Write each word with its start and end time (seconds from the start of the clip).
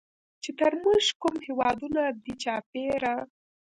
چې 0.43 0.49
تر 0.59 0.73
مونږ 0.81 1.03
کوم 1.21 1.35
هېوادونه 1.47 2.01
دي 2.23 2.33
چاپېره 2.43 3.13